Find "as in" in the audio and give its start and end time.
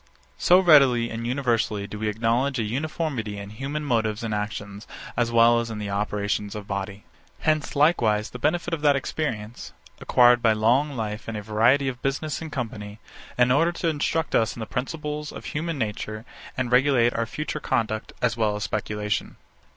5.59-5.77